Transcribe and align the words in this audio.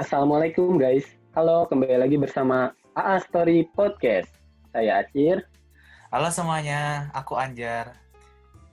Assalamualaikum 0.00 0.80
guys. 0.80 1.04
Halo, 1.36 1.68
kembali 1.68 2.00
lagi 2.00 2.16
bersama 2.16 2.72
AA 2.96 3.20
Story 3.20 3.68
Podcast. 3.76 4.32
Saya 4.72 5.04
Acir. 5.04 5.44
Halo 6.08 6.32
semuanya, 6.32 7.12
aku 7.12 7.36
Anjar. 7.36 8.00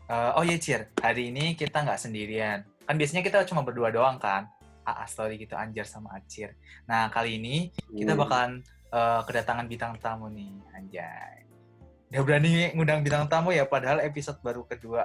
Uh, 0.08 0.40
oh 0.40 0.48
iya 0.48 0.56
Cir, 0.56 0.88
hari 1.04 1.36
ini 1.36 1.52
kita 1.60 1.84
nggak 1.84 2.00
sendirian. 2.00 2.64
Kan 2.88 2.96
biasanya 2.96 3.28
kita 3.28 3.44
cuma 3.44 3.60
berdua 3.60 3.92
doang 3.92 4.16
kan? 4.16 4.48
AA 4.88 5.04
Story 5.04 5.36
gitu, 5.36 5.60
Anjar 5.60 5.84
sama 5.84 6.16
Acir. 6.16 6.56
Nah, 6.88 7.12
kali 7.12 7.44
ini 7.44 7.76
kita 7.92 8.16
Hmm. 8.16 8.24
bakalan 8.24 8.52
uh, 8.96 9.20
kedatangan 9.28 9.68
bintang 9.68 10.00
tamu 10.00 10.32
nih, 10.32 10.56
Anjay. 10.80 11.44
Udah 12.08 12.24
berani 12.24 12.72
ngundang 12.72 13.04
bintang 13.04 13.28
tamu 13.28 13.52
ya, 13.52 13.68
padahal 13.68 14.00
episode 14.00 14.40
baru 14.40 14.64
kedua. 14.64 15.04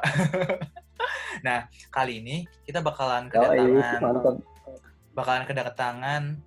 nah, 1.47 1.67
kali 1.91 2.23
ini 2.23 2.47
kita 2.63 2.79
bakalan 2.79 3.27
Oh, 3.35 3.51
iya, 3.51 3.99
kedatangan. 3.99 4.52
Bakalan 5.13 5.45
kedatangan 5.45 6.41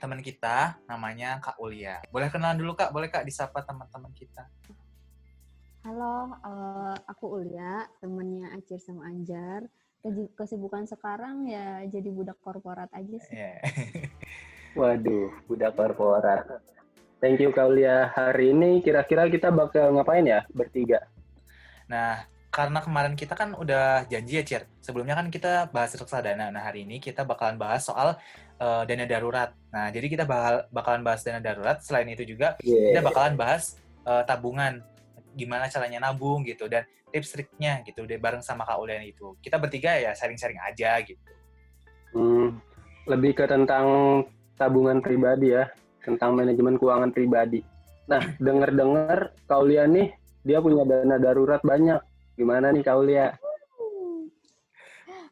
teman 0.00 0.20
kita 0.24 0.80
namanya 0.88 1.36
Kak 1.44 1.60
Ulia. 1.60 2.00
Boleh 2.08 2.32
kenalan 2.32 2.56
dulu 2.56 2.72
Kak, 2.72 2.96
boleh 2.96 3.12
Kak 3.12 3.28
disapa 3.28 3.60
teman-teman 3.60 4.08
kita. 4.16 4.48
Halo, 5.84 6.32
eh, 6.40 6.96
aku 7.04 7.40
Ulia, 7.40 7.84
temennya 8.00 8.56
Acir 8.56 8.80
sama 8.80 9.08
Anjar. 9.08 9.68
Kesibukan 10.32 10.88
sekarang 10.88 11.44
ya 11.44 11.84
jadi 11.84 12.08
budak 12.08 12.40
korporat 12.40 12.88
aja 12.96 13.16
sih. 13.20 13.36
Iya. 13.36 13.60
Waduh, 14.80 15.28
budak 15.44 15.76
korporat. 15.76 16.48
Thank 17.20 17.44
you 17.44 17.52
Kaulia. 17.52 18.08
Hari 18.16 18.56
ini 18.56 18.80
kira-kira 18.80 19.28
kita 19.28 19.52
bakal 19.52 19.92
ngapain 19.92 20.24
ya 20.24 20.40
bertiga? 20.56 21.04
Nah, 21.84 22.24
karena 22.50 22.82
kemarin 22.82 23.14
kita 23.14 23.38
kan 23.38 23.54
udah 23.54 24.10
janji 24.10 24.42
ya, 24.42 24.44
Cir. 24.44 24.62
Sebelumnya 24.82 25.14
kan 25.14 25.30
kita 25.30 25.70
bahas 25.70 25.94
reksadana. 25.94 26.50
Nah, 26.50 26.66
hari 26.66 26.82
ini 26.82 26.98
kita 26.98 27.22
bakalan 27.22 27.54
bahas 27.54 27.86
soal 27.86 28.18
eh, 28.58 28.82
dana 28.84 29.06
darurat. 29.06 29.54
Nah, 29.70 29.88
jadi 29.94 30.06
kita 30.10 30.24
bakal 30.26 30.66
bakalan 30.74 31.02
bahas 31.06 31.22
dana 31.22 31.38
darurat. 31.38 31.78
Selain 31.80 32.10
itu 32.10 32.26
juga, 32.26 32.58
Yeah. 32.66 32.98
kita 32.98 33.00
bakalan 33.06 33.38
bahas 33.38 33.78
eh, 34.02 34.22
tabungan. 34.26 34.82
Gimana 35.38 35.70
caranya 35.70 36.10
nabung 36.10 36.42
gitu. 36.42 36.66
Dan 36.66 36.82
tips 37.14 37.38
triknya 37.38 37.86
gitu. 37.86 38.02
deh 38.02 38.18
bareng 38.18 38.42
sama 38.42 38.66
Kak 38.66 38.82
Ulian 38.82 39.06
itu. 39.06 39.38
Kita 39.38 39.58
bertiga 39.62 39.94
ya 39.94 40.10
sharing-sharing 40.10 40.58
aja 40.58 40.98
gitu. 41.06 41.30
Hmm, 42.10 42.58
lebih 43.06 43.38
ke 43.38 43.46
tentang 43.46 43.86
tabungan 44.58 44.98
pribadi 44.98 45.54
ya, 45.54 45.70
tentang 46.02 46.34
manajemen 46.34 46.74
keuangan 46.74 47.14
pribadi. 47.14 47.62
Nah, 48.10 48.34
denger-dengar 48.42 49.38
Kaulia 49.46 49.86
nih, 49.86 50.10
dia 50.42 50.58
punya 50.58 50.82
dana 50.82 51.14
darurat 51.22 51.62
banyak. 51.62 52.09
Gimana 52.40 52.72
nih 52.72 52.80
Kaulia? 52.80 53.36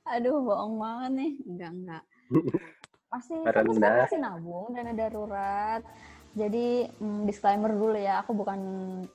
Aduh, 0.05 0.45
bohong 0.45 0.77
banget 0.77 1.11
nih. 1.17 1.33
Enggak, 1.49 1.73
enggak. 1.73 2.05
Pasti 3.09 3.33
sekarang 3.73 4.05
masih 4.05 4.21
nabung 4.21 4.77
dana 4.77 4.93
darurat. 4.93 5.81
Jadi 6.37 6.85
mm, 7.01 7.25
disclaimer 7.25 7.73
dulu 7.73 7.97
ya, 7.97 8.21
aku 8.21 8.37
bukan 8.37 8.61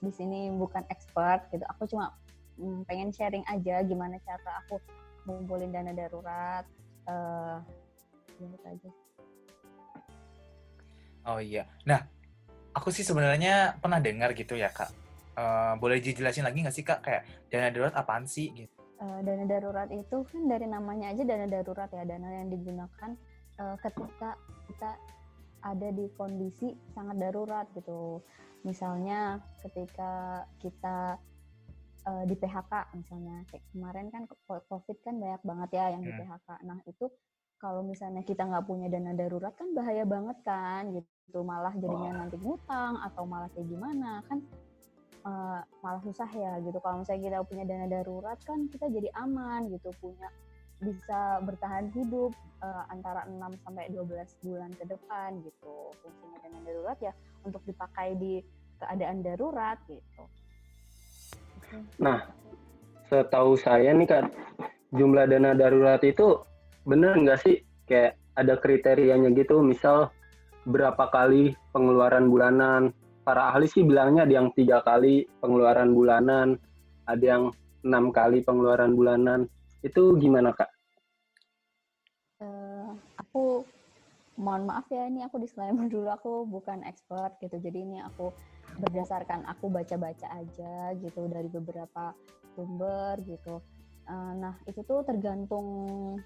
di 0.02 0.10
sini 0.10 0.50
bukan 0.58 0.82
expert 0.90 1.54
gitu. 1.54 1.62
Aku 1.70 1.86
cuma 1.86 2.18
mm, 2.58 2.90
pengen 2.90 3.14
sharing 3.14 3.46
aja 3.46 3.86
gimana 3.86 4.18
cara 4.26 4.66
aku 4.66 4.82
ngumpulin 5.30 5.70
dana 5.70 5.94
darurat. 5.94 6.66
Eh, 7.06 7.58
ya 8.42 8.48
itu 8.50 8.66
aja. 8.66 8.90
Oh 11.30 11.38
iya. 11.38 11.70
Nah, 11.86 12.02
aku 12.74 12.90
sih 12.90 13.06
sebenarnya 13.06 13.78
pernah 13.78 14.02
dengar 14.02 14.34
gitu 14.34 14.58
ya, 14.58 14.74
Kak. 14.74 15.03
Eh, 15.34 15.74
boleh 15.82 15.98
dijelasin 15.98 16.46
lagi 16.46 16.62
nggak 16.62 16.76
sih, 16.76 16.86
Kak? 16.86 17.02
Kayak 17.02 17.22
dana 17.50 17.68
darurat 17.74 17.96
apaan 17.98 18.26
sih? 18.30 18.54
Gitu. 18.54 18.84
Eh, 19.04 19.20
dana 19.26 19.44
darurat 19.44 19.90
itu 19.92 20.24
kan 20.30 20.48
dari 20.48 20.64
namanya 20.64 21.12
aja 21.12 21.28
dana 21.28 21.44
darurat 21.50 21.92
ya 21.92 22.08
dana 22.08 22.30
yang 22.30 22.48
digunakan 22.48 23.12
eh, 23.60 23.76
ketika 23.84 24.40
kita 24.70 24.96
ada 25.64 25.88
di 25.92 26.08
kondisi 26.16 26.72
sangat 26.96 27.20
darurat 27.20 27.68
gitu 27.76 28.24
misalnya 28.64 29.44
ketika 29.60 30.46
kita 30.64 31.20
eh, 32.08 32.24
di 32.32 32.36
PHK 32.40 32.96
misalnya 32.96 33.44
kayak 33.52 33.64
kemarin 33.76 34.08
kan 34.08 34.24
covid 34.48 34.98
kan 35.04 35.20
banyak 35.20 35.42
banget 35.44 35.70
ya 35.76 35.86
yang 36.00 36.04
di 36.08 36.12
Hmm. 36.16 36.20
PHK 36.24 36.50
nah 36.64 36.80
itu 36.88 37.06
kalau 37.60 37.84
misalnya 37.84 38.24
kita 38.24 38.48
nggak 38.48 38.64
punya 38.64 38.88
dana 38.88 39.12
darurat 39.12 39.52
kan 39.56 39.68
bahaya 39.76 40.08
banget 40.08 40.38
kan 40.48 40.96
gitu 40.96 41.44
malah 41.44 41.76
jadinya 41.76 42.24
nanti 42.24 42.40
ngutang 42.40 43.04
atau 43.04 43.28
malah 43.28 43.52
kayak 43.52 43.68
gimana 43.68 44.24
kan 44.32 44.40
eh, 45.24 45.60
malah 45.84 46.02
susah 46.04 46.30
ya 46.32 46.60
gitu. 46.62 46.78
Kalau 46.84 47.02
misalnya 47.04 47.22
kita 47.28 47.38
punya 47.48 47.64
dana 47.64 47.88
darurat 47.88 48.40
kan 48.44 48.68
kita 48.68 48.92
jadi 48.92 49.10
aman 49.20 49.72
gitu, 49.72 49.90
punya 50.00 50.30
bisa 50.84 51.40
bertahan 51.44 51.88
hidup 51.96 52.36
eh, 52.64 52.84
antara 52.92 53.24
6 53.28 53.40
sampai 53.64 53.88
12 53.92 54.44
bulan 54.44 54.72
ke 54.76 54.84
depan 54.88 55.40
gitu. 55.44 55.96
Fungsinya 56.04 56.38
dana 56.44 56.60
darurat 56.68 56.98
ya 57.00 57.14
untuk 57.48 57.64
dipakai 57.64 58.16
di 58.20 58.44
keadaan 58.84 59.24
darurat 59.24 59.80
gitu. 59.88 60.24
Nah, 61.98 62.22
setahu 63.10 63.58
saya 63.58 63.96
nih 63.96 64.06
Kak, 64.06 64.30
jumlah 64.94 65.26
dana 65.26 65.58
darurat 65.58 66.02
itu 66.06 66.44
benar 66.84 67.18
nggak 67.18 67.40
sih 67.42 67.64
kayak 67.88 68.20
ada 68.36 68.60
kriterianya 68.60 69.32
gitu, 69.34 69.64
misal 69.64 70.12
berapa 70.68 71.10
kali 71.10 71.56
pengeluaran 71.72 72.30
bulanan. 72.30 72.92
Para 73.24 73.52
ahli 73.52 73.72
sih 73.72 73.88
bilangnya 73.88 74.28
ada 74.28 74.36
yang 74.44 74.52
tiga 74.52 74.84
kali 74.84 75.24
pengeluaran 75.40 75.96
bulanan, 75.96 76.60
ada 77.08 77.24
yang 77.24 77.44
enam 77.84 78.12
kali 78.12 78.44
pengeluaran 78.44 78.96
bulanan. 78.96 79.48
Itu 79.80 80.20
gimana 80.20 80.52
Kak? 80.52 80.68
Eh, 82.44 82.92
aku 83.20 83.64
mohon 84.36 84.68
maaf 84.68 84.88
ya 84.92 85.08
ini 85.08 85.24
aku 85.24 85.40
disclaimer 85.40 85.88
dulu 85.88 86.10
aku 86.10 86.44
bukan 86.50 86.82
expert 86.84 87.38
gitu 87.38 87.62
jadi 87.62 87.86
ini 87.86 88.02
aku 88.02 88.34
berdasarkan 88.82 89.46
aku 89.46 89.70
baca-baca 89.70 90.26
aja 90.34 90.98
gitu 90.98 91.30
dari 91.30 91.46
beberapa 91.54 92.18
sumber 92.58 93.22
gitu 93.22 93.62
Eh, 94.04 94.34
nah 94.36 94.60
itu 94.68 94.84
tuh 94.84 95.00
tergantung 95.08 95.68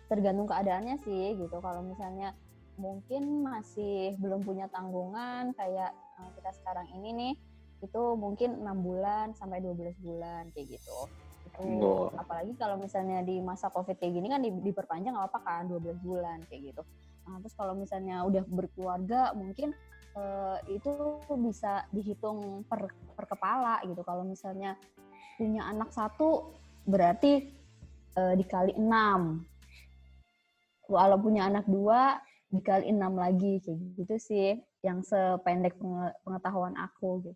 tergantung 0.09 0.49
keadaannya 0.49 0.97
sih 1.05 1.37
gitu 1.37 1.61
kalau 1.61 1.85
misalnya 1.85 2.33
mungkin 2.73 3.45
masih 3.45 4.17
belum 4.17 4.41
punya 4.41 4.65
tanggungan 4.73 5.53
kayak 5.53 5.93
eh, 6.17 6.29
kita 6.33 6.51
sekarang 6.61 6.88
ini 6.97 7.09
nih 7.13 7.33
itu 7.78 8.01
mungkin 8.17 8.57
enam 8.57 8.81
bulan 8.81 9.38
sampai 9.38 9.61
12 9.61 9.94
bulan 10.01 10.50
kayak 10.53 10.81
gitu. 10.81 10.97
Itu 11.45 11.61
Oh. 11.61 12.09
apalagi 12.17 12.57
kalau 12.57 12.81
misalnya 12.81 13.22
di 13.22 13.38
masa 13.39 13.69
covid 13.69 13.95
kayak 14.01 14.13
gini 14.17 14.27
kan 14.27 14.41
di- 14.41 14.63
diperpanjang 14.66 15.13
nggak 15.13 15.29
apa 15.29 15.39
kan 15.45 15.63
12 15.69 16.01
bulan 16.01 16.41
kayak 16.50 16.73
gitu. 16.73 16.81
Nah, 17.27 17.38
terus 17.44 17.53
kalau 17.53 17.77
misalnya 17.77 18.25
udah 18.25 18.44
berkeluarga 18.50 19.31
mungkin 19.38 19.72
eh, 20.17 20.57
itu 20.73 21.22
bisa 21.38 21.85
dihitung 21.94 22.66
per, 22.66 22.89
per 23.13 23.25
kepala 23.29 23.77
gitu. 23.85 24.01
Kalau 24.01 24.25
misalnya 24.25 24.73
punya 25.38 25.69
anak 25.69 25.94
satu 25.94 26.57
berarti 26.81 27.45
eh, 28.17 28.33
dikali 28.33 28.73
enam. 28.73 29.45
Kalau 30.88 31.17
punya 31.19 31.45
anak 31.45 31.67
dua 31.69 32.17
dikali 32.47 32.88
enam 32.89 33.19
lagi 33.19 33.59
kayak 33.59 34.00
gitu 34.00 34.16
sih 34.17 34.56
yang 34.87 35.03
sependek 35.03 35.75
penge- 35.75 36.15
pengetahuan 36.23 36.79
aku 36.79 37.27
gitu 37.27 37.35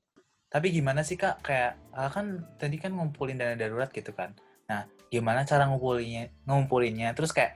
Tapi 0.51 0.67
gimana 0.67 0.99
sih, 0.99 1.15
Kak? 1.15 1.47
Kayak 1.47 1.79
eh, 1.95 2.09
kan 2.11 2.43
tadi 2.59 2.75
kan 2.75 2.91
ngumpulin 2.91 3.39
dana 3.39 3.55
darurat 3.55 3.87
gitu 3.87 4.11
kan. 4.11 4.35
Nah, 4.67 4.83
gimana 5.07 5.47
cara 5.47 5.63
ngumpulinnya? 5.67 6.27
Ngumpulinnya 6.43 7.15
terus 7.15 7.31
kayak 7.31 7.55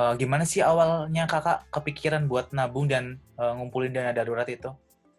eh, 0.00 0.12
gimana 0.16 0.48
sih 0.48 0.64
awalnya 0.64 1.28
Kakak 1.28 1.68
kepikiran 1.68 2.24
buat 2.32 2.56
nabung 2.56 2.88
dan 2.88 3.20
eh, 3.36 3.52
ngumpulin 3.52 3.92
dana 3.92 4.16
darurat 4.16 4.48
itu? 4.48 4.72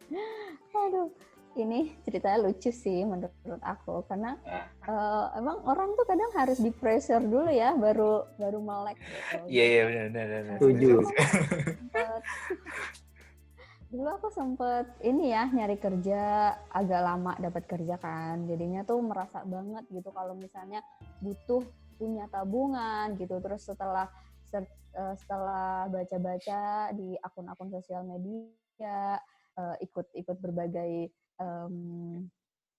Aduh, 0.73 1.13
ini 1.53 1.93
ceritanya 2.01 2.49
lucu 2.49 2.73
sih 2.73 3.05
menurut 3.05 3.61
aku 3.61 4.01
karena 4.09 4.41
eh, 4.89 5.25
emang 5.37 5.61
orang 5.69 5.93
tuh 5.93 6.09
kadang 6.09 6.33
harus 6.33 6.57
di 6.57 6.73
pressure 6.73 7.21
dulu 7.21 7.53
ya 7.53 7.77
baru 7.77 8.25
baru 8.41 8.57
melek 8.57 8.97
gitu. 9.05 9.37
Iya, 9.53 9.65
iya 9.69 9.81
benar 9.85 10.05
benar. 10.09 10.27
benar. 10.41 10.57
Setuju. 10.57 10.89
Dulu 13.93 14.09
aku 14.09 14.33
sempet 14.33 14.89
ini 15.05 15.29
ya 15.29 15.45
nyari 15.53 15.77
kerja 15.77 16.49
agak 16.73 17.01
lama 17.05 17.37
dapat 17.37 17.69
kerja 17.69 18.01
kan. 18.01 18.41
Jadinya 18.49 18.81
tuh 18.81 19.05
merasa 19.05 19.45
banget 19.45 19.85
gitu 19.93 20.09
kalau 20.09 20.33
misalnya 20.33 20.81
butuh 21.21 21.61
punya 22.01 22.25
tabungan 22.33 23.13
gitu. 23.21 23.37
Terus 23.37 23.69
setelah 23.69 24.09
eh, 24.57 25.13
setelah 25.13 25.85
baca-baca 25.93 26.89
di 26.97 27.13
akun-akun 27.21 27.69
sosial 27.69 28.01
media 28.09 29.21
eh, 29.61 29.75
ikut 29.85 30.09
ikut 30.17 30.37
berbagai 30.41 31.13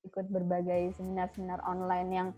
ikut 0.04 0.26
berbagai 0.34 0.98
seminar-seminar 0.98 1.62
online 1.62 2.10
yang 2.10 2.28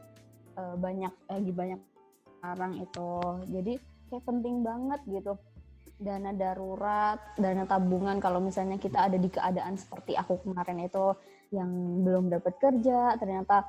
eh, 0.61 0.77
banyak 0.77 1.13
lagi 1.33 1.53
banyak 1.57 1.81
sekarang 2.29 2.77
itu. 2.77 3.13
Jadi 3.57 3.73
kayak 4.13 4.25
penting 4.29 4.61
banget 4.61 5.01
gitu 5.09 5.33
dana 5.97 6.31
darurat, 6.37 7.19
dana 7.41 7.65
tabungan 7.65 8.21
kalau 8.21 8.39
misalnya 8.39 8.77
kita 8.77 9.09
ada 9.09 9.17
di 9.17 9.33
keadaan 9.33 9.81
seperti 9.81 10.13
aku 10.13 10.45
kemarin 10.45 10.85
itu 10.85 11.17
yang 11.55 11.71
belum 12.05 12.29
dapat 12.29 12.61
kerja, 12.61 13.17
ternyata 13.17 13.65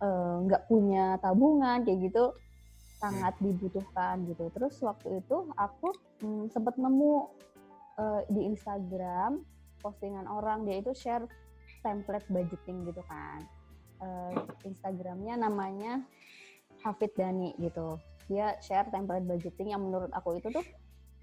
eh, 0.00 0.34
nggak 0.48 0.66
punya 0.72 1.20
tabungan 1.20 1.84
kayak 1.84 2.10
gitu 2.10 2.32
sangat 3.00 3.32
dibutuhkan 3.40 4.28
gitu. 4.28 4.52
Terus 4.52 4.76
waktu 4.84 5.24
itu 5.24 5.48
aku 5.56 5.88
hmm, 6.20 6.52
sempat 6.52 6.76
nemu 6.76 7.32
uh, 7.96 8.20
di 8.28 8.44
Instagram 8.44 9.40
postingan 9.80 10.28
orang 10.28 10.68
dia 10.68 10.84
itu 10.84 10.92
share 10.92 11.24
template 11.80 12.28
budgeting 12.28 12.84
gitu 12.84 13.00
kan. 13.08 13.40
Uh, 14.00 14.36
Instagramnya 14.68 15.40
namanya 15.40 16.04
Hafid 16.84 17.16
Dani 17.16 17.56
gitu. 17.56 17.96
Dia 18.28 18.60
share 18.60 18.92
template 18.92 19.24
budgeting 19.24 19.72
yang 19.72 19.80
menurut 19.80 20.12
aku 20.12 20.36
itu 20.36 20.52
tuh 20.52 20.64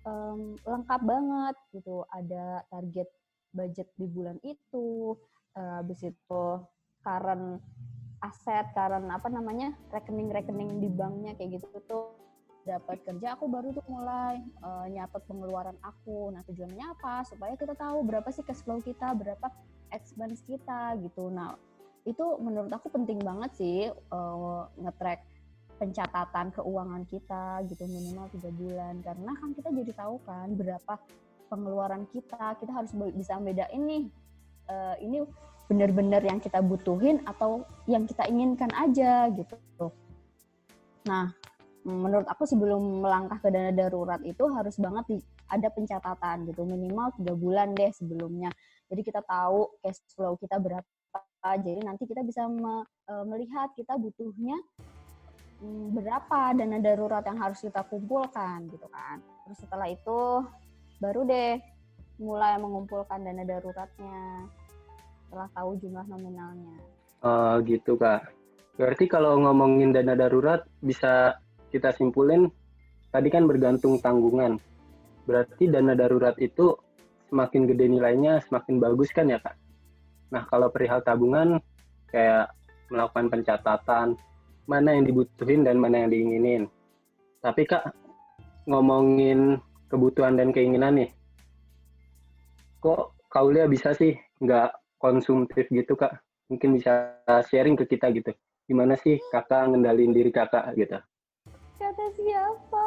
um, 0.07 0.55
lengkap 0.63 1.01
banget 1.03 1.55
gitu. 1.75 2.07
Ada 2.15 2.63
target 2.71 3.09
budget 3.51 3.87
di 3.99 4.07
bulan 4.07 4.39
itu, 4.47 5.19
uh, 5.59 5.83
habis 5.83 5.99
itu 6.07 6.43
current 7.03 7.59
aset, 8.23 8.65
current 8.73 9.07
apa 9.11 9.27
namanya 9.29 9.75
rekening-rekening 9.93 10.79
di 10.79 10.89
banknya 10.89 11.35
kayak 11.37 11.61
gitu 11.61 11.67
tuh 11.85 12.05
dapat 12.67 12.99
kerja 13.07 13.39
aku 13.39 13.47
baru 13.47 13.71
tuh 13.71 13.85
mulai 13.87 14.43
uh, 14.59 14.83
nyatet 14.91 15.23
pengeluaran 15.23 15.77
aku. 15.79 16.35
Nah 16.35 16.43
tujuannya 16.43 16.83
apa? 16.99 17.23
Supaya 17.23 17.55
kita 17.55 17.77
tahu 17.79 18.03
berapa 18.03 18.27
sih 18.33 18.43
cash 18.43 18.59
flow 18.59 18.83
kita, 18.83 19.15
berapa 19.15 19.47
expense 19.95 20.43
kita 20.43 20.99
gitu. 20.99 21.31
Nah 21.31 21.55
itu 22.03 22.23
menurut 22.43 22.71
aku 22.71 22.91
penting 22.91 23.19
banget 23.23 23.51
sih 23.55 23.87
uh, 24.11 24.67
ngetrack 24.79 25.23
pencatatan 25.77 26.51
keuangan 26.51 27.05
kita 27.05 27.63
gitu 27.69 27.85
minimal 27.85 28.27
tiga 28.33 28.49
bulan. 28.51 28.99
Karena 29.05 29.31
kan 29.37 29.49
kita 29.53 29.69
jadi 29.71 29.91
tahu 29.93 30.15
kan 30.25 30.51
berapa 30.57 30.93
pengeluaran 31.47 32.03
kita. 32.11 32.57
Kita 32.59 32.71
harus 32.73 32.91
bisa 33.15 33.39
bedain 33.39 33.81
nih 33.85 34.03
uh, 34.67 34.95
ini 34.99 35.23
benar-benar 35.67 36.23
yang 36.23 36.39
kita 36.39 36.63
butuhin 36.63 37.23
atau 37.27 37.67
yang 37.87 38.07
kita 38.07 38.27
inginkan 38.27 38.71
aja 38.71 39.27
gitu. 39.31 39.57
Nah 41.07 41.31
menurut 41.87 42.27
aku 42.27 42.43
sebelum 42.43 42.99
melangkah 42.99 43.39
ke 43.39 43.47
dana 43.47 43.71
darurat 43.71 44.19
itu 44.27 44.43
harus 44.51 44.75
banget 44.75 45.03
di, 45.07 45.17
ada 45.47 45.71
pencatatan 45.71 46.43
gitu. 46.51 46.67
Minimal 46.67 47.15
tiga 47.15 47.33
bulan 47.35 47.71
deh 47.71 47.91
sebelumnya. 47.95 48.51
Jadi 48.91 49.01
kita 49.07 49.23
tahu 49.23 49.71
cash 49.79 50.03
flow 50.11 50.35
kita 50.35 50.59
berapa. 50.59 50.85
Jadi 51.63 51.79
nanti 51.87 52.03
kita 52.03 52.27
bisa 52.27 52.43
me, 52.51 52.83
e, 53.07 53.13
melihat 53.23 53.71
kita 53.71 53.95
butuhnya 53.95 54.59
berapa 55.93 56.53
dana 56.53 56.77
darurat 56.77 57.25
yang 57.25 57.39
harus 57.41 57.65
kita 57.65 57.81
kumpulkan 57.89 58.69
gitu 58.69 58.87
kan 58.93 59.17
terus 59.45 59.57
setelah 59.61 59.89
itu 59.89 60.45
baru 61.01 61.25
deh 61.25 61.57
mulai 62.21 62.57
mengumpulkan 62.61 63.25
dana 63.25 63.43
daruratnya 63.45 64.45
setelah 65.27 65.49
tahu 65.53 65.71
jumlah 65.81 66.05
nominalnya 66.05 66.77
uh, 67.25 67.57
gitu 67.65 67.97
kak 67.97 68.29
berarti 68.77 69.09
kalau 69.09 69.41
ngomongin 69.41 69.89
dana 69.89 70.13
darurat 70.13 70.61
bisa 70.81 71.41
kita 71.73 71.91
simpulin 71.91 72.47
tadi 73.11 73.27
kan 73.31 73.47
bergantung 73.47 73.99
tanggungan. 73.99 74.59
Berarti 75.27 75.67
dana 75.67 75.97
darurat 75.97 76.35
itu 76.39 76.75
semakin 77.27 77.67
gede 77.67 77.85
nilainya 77.91 78.39
semakin 78.47 78.79
bagus 78.79 79.11
kan 79.11 79.27
ya 79.27 79.39
kak? 79.41 79.55
Nah 80.31 80.47
kalau 80.47 80.71
perihal 80.71 81.03
tabungan 81.03 81.59
kayak 82.07 82.51
melakukan 82.87 83.27
pencatatan 83.27 84.15
mana 84.67 84.93
yang 84.93 85.07
dibutuhin 85.07 85.63
dan 85.63 85.79
mana 85.79 86.05
yang 86.05 86.11
diinginin. 86.13 86.63
Tapi 87.41 87.63
kak 87.63 87.89
ngomongin 88.67 89.57
kebutuhan 89.87 90.35
dan 90.35 90.51
keinginan 90.51 90.99
nih, 90.99 91.09
kok 92.83 93.15
Kaulia 93.31 93.65
bisa 93.65 93.95
sih 93.95 94.13
nggak 94.43 94.99
konsumtif 94.99 95.71
gitu 95.71 95.95
kak? 95.95 96.19
Mungkin 96.51 96.75
bisa 96.75 97.15
sharing 97.47 97.79
ke 97.79 97.87
kita 97.87 98.11
gitu. 98.11 98.35
Gimana 98.67 98.99
sih 98.99 99.19
kakak 99.31 99.71
ngendalin 99.71 100.11
diri 100.11 100.31
kakak 100.31 100.75
gitu? 100.75 100.99
kata 101.77 102.05
siapa 102.17 102.85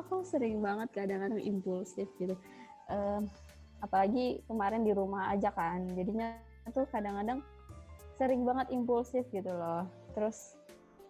aku 0.00 0.24
sering 0.24 0.64
banget 0.64 0.88
kadang-kadang 0.96 1.44
impulsif 1.44 2.08
gitu 2.16 2.32
um, 2.88 3.28
apalagi 3.84 4.40
kemarin 4.48 4.80
di 4.80 4.96
rumah 4.96 5.28
aja 5.32 5.52
kan 5.52 5.84
jadinya 5.92 6.36
tuh 6.72 6.88
kadang-kadang 6.88 7.44
sering 8.16 8.44
banget 8.48 8.72
impulsif 8.72 9.28
gitu 9.28 9.52
loh 9.52 9.84
terus 10.16 10.56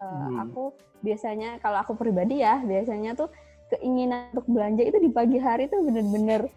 uh, 0.01 0.09
hmm. 0.09 0.37
aku 0.49 0.75
biasanya 1.05 1.61
kalau 1.61 1.81
aku 1.81 1.97
pribadi 1.97 2.41
ya 2.45 2.61
biasanya 2.65 3.17
tuh 3.17 3.29
keinginan 3.71 4.35
untuk 4.35 4.51
belanja 4.51 4.83
itu 4.83 4.99
di 4.99 5.11
pagi 5.13 5.39
hari 5.39 5.71
tuh 5.71 5.81
bener-bener 5.87 6.51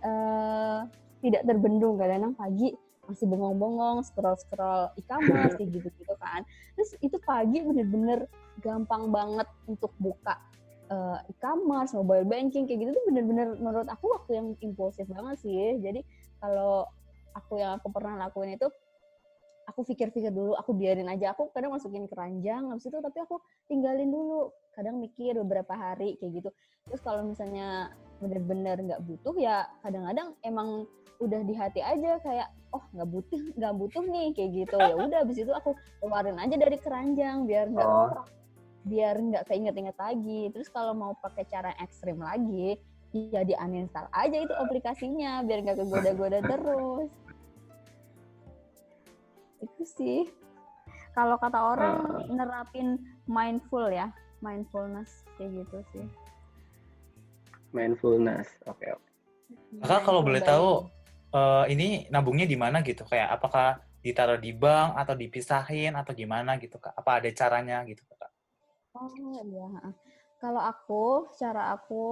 uh, 0.00 0.88
tidak 1.20 1.42
terbendung. 1.44 2.00
Kadang-kadang 2.00 2.34
pagi 2.36 2.72
masih 3.04 3.28
bengong-bengong 3.28 4.00
scroll-scroll 4.00 4.96
e-commerce 4.96 5.60
kayak 5.60 5.70
gitu-gitu 5.76 6.14
kan. 6.16 6.40
Terus 6.72 6.90
itu 7.04 7.16
pagi 7.20 7.60
bener-bener 7.60 8.24
gampang 8.64 9.12
banget 9.12 9.48
untuk 9.68 9.92
buka 10.00 10.40
uh, 10.88 11.20
e-commerce 11.28 11.92
mobile 11.92 12.24
banking 12.24 12.64
kayak 12.64 12.88
gitu 12.88 12.90
tuh 12.96 13.04
bener-bener 13.12 13.56
menurut 13.60 13.88
aku 13.92 14.08
waktu 14.08 14.40
yang 14.40 14.48
impulsif 14.64 15.04
banget 15.08 15.36
sih. 15.44 15.76
Jadi 15.84 16.00
kalau 16.40 16.88
aku 17.36 17.60
yang 17.60 17.76
aku 17.76 17.92
pernah 17.92 18.16
lakuin 18.16 18.56
itu 18.56 18.68
aku 19.68 19.80
pikir-pikir 19.88 20.30
dulu 20.30 20.54
aku 20.56 20.76
biarin 20.76 21.08
aja. 21.08 21.32
Aku 21.32 21.50
kadang 21.50 21.74
masukin 21.74 22.06
keranjang 22.08 22.68
habis 22.70 22.86
itu 22.86 22.98
tapi 23.00 23.18
aku 23.20 23.40
tinggalin 23.68 24.08
dulu. 24.12 24.52
Kadang 24.76 25.00
mikir 25.00 25.36
beberapa 25.40 25.74
hari 25.74 26.16
kayak 26.20 26.42
gitu. 26.42 26.50
Terus 26.88 27.00
kalau 27.00 27.24
misalnya 27.24 27.92
bener-bener 28.22 28.78
nggak 28.78 29.02
butuh 29.04 29.34
ya 29.36 29.66
kadang-kadang 29.82 30.36
emang 30.46 30.86
udah 31.22 31.40
di 31.46 31.54
hati 31.54 31.80
aja 31.82 32.18
kayak 32.22 32.48
oh 32.74 32.82
nggak 32.94 33.08
butuh 33.10 33.40
nggak 33.58 33.74
butuh 33.74 34.04
nih 34.04 34.28
kayak 34.36 34.50
gitu. 34.64 34.76
Ya 34.76 34.94
udah 34.94 35.18
abis 35.24 35.36
itu 35.42 35.52
aku 35.52 35.76
keluarin 36.00 36.38
aja 36.38 36.56
dari 36.56 36.78
keranjang 36.78 37.48
biar 37.48 37.72
nggak 37.72 37.88
oh. 37.88 38.24
biar 38.84 39.16
nggak 39.16 39.44
keinget-inget 39.48 39.96
lagi. 39.96 40.52
Terus 40.52 40.68
kalau 40.68 40.92
mau 40.92 41.12
pakai 41.18 41.48
cara 41.48 41.72
ekstrim 41.80 42.20
lagi 42.20 42.76
ya 43.14 43.46
di 43.46 43.54
uninstall 43.54 44.10
aja 44.10 44.42
itu 44.42 44.50
aplikasinya 44.58 45.46
biar 45.46 45.62
nggak 45.62 45.78
kegoda-goda 45.78 46.42
terus 46.42 47.08
itu 49.64 49.82
sih 49.88 50.18
kalau 51.16 51.40
kata 51.40 51.56
orang 51.56 51.96
uh. 52.04 52.28
nerapin 52.28 53.00
mindful 53.24 53.88
ya 53.88 54.12
mindfulness 54.44 55.24
kayak 55.40 55.64
gitu 55.64 55.78
sih 55.96 56.06
mindfulness 57.72 58.52
oke 58.68 58.76
okay, 58.76 58.92
oke 58.92 59.00
okay. 59.00 59.80
kakak 59.82 60.02
kalau 60.04 60.20
boleh 60.20 60.44
tahu 60.44 60.94
uh, 61.34 61.64
ini 61.66 62.06
nabungnya 62.08 62.46
di 62.46 62.54
mana 62.54 62.80
gitu? 62.86 63.02
Kayak 63.04 63.34
apakah 63.36 63.82
ditaruh 64.00 64.38
di 64.38 64.54
bank 64.54 64.94
atau 64.94 65.14
dipisahin 65.18 65.98
atau 65.98 66.14
gimana 66.14 66.56
gitu 66.62 66.78
kak? 66.78 66.94
Apa 66.94 67.18
ada 67.18 67.28
caranya 67.34 67.82
gitu 67.84 68.06
kak? 68.06 68.30
Oh 68.94 69.10
iya. 69.42 69.90
Kalau 70.38 70.62
aku, 70.62 71.04
cara 71.40 71.74
aku 71.74 72.04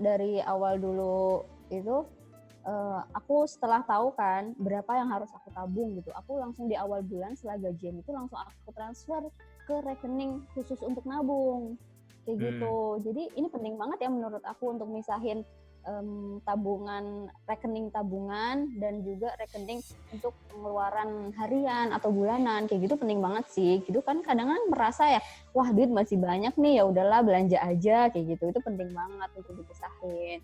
dari 0.00 0.40
awal 0.40 0.80
dulu 0.80 1.44
itu 1.68 2.06
uh, 2.66 3.02
aku 3.14 3.46
setelah 3.46 3.82
tahu 3.86 4.14
kan 4.14 4.54
berapa 4.58 4.90
yang 4.94 5.08
harus 5.10 5.30
aku 5.34 5.50
tabung 5.54 5.98
gitu, 5.98 6.10
aku 6.14 6.38
langsung 6.38 6.66
di 6.66 6.78
awal 6.78 7.02
bulan 7.02 7.34
setelah 7.34 7.70
gajian 7.70 7.98
itu 7.98 8.10
langsung 8.10 8.38
aku 8.38 8.70
transfer 8.74 9.22
ke 9.66 9.74
rekening 9.86 10.42
khusus 10.54 10.78
untuk 10.82 11.06
nabung 11.06 11.78
kayak 12.26 12.38
hmm. 12.38 12.44
gitu. 12.46 12.76
Jadi 13.10 13.22
ini 13.38 13.48
penting 13.50 13.74
banget 13.78 14.06
ya 14.06 14.10
menurut 14.10 14.42
aku 14.46 14.74
untuk 14.74 14.90
misahin 14.90 15.42
um, 15.86 16.38
tabungan 16.46 17.28
rekening 17.46 17.90
tabungan 17.90 18.70
dan 18.78 19.02
juga 19.02 19.34
rekening 19.38 19.82
untuk 20.14 20.34
pengeluaran 20.50 21.34
harian 21.38 21.90
atau 21.90 22.14
bulanan 22.14 22.66
kayak 22.70 22.86
gitu 22.86 22.94
penting 22.98 23.18
banget 23.18 23.44
sih 23.50 23.82
gitu 23.82 23.98
kan 24.02 24.22
kadang-kadang 24.22 24.70
merasa 24.70 25.18
ya 25.18 25.20
wah 25.50 25.68
duit 25.70 25.90
masih 25.90 26.18
banyak 26.18 26.54
nih 26.54 26.82
ya 26.82 26.84
udahlah 26.86 27.20
belanja 27.26 27.58
aja 27.58 28.10
kayak 28.10 28.38
gitu 28.38 28.54
itu 28.54 28.60
penting 28.62 28.90
banget 28.94 29.30
untuk 29.34 29.54
dipisahin 29.58 30.38